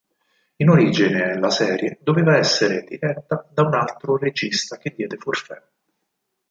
In 0.55 0.67
origine 0.69 1.37
la 1.39 1.51
serie 1.51 1.99
doveva 2.01 2.35
essere 2.35 2.81
diretta 2.81 3.47
da 3.53 3.61
un 3.61 3.75
altro 3.75 4.17
regista 4.17 4.77
che 4.77 4.91
diede 4.97 5.15
forfait. 5.17 5.63